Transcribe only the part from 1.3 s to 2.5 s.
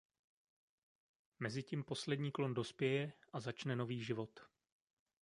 Mezitím poslední